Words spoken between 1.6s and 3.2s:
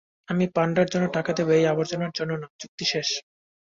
আবর্জনার জন্য না, চুক্তি শেষ!